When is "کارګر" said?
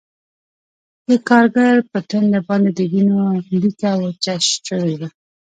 1.29-1.75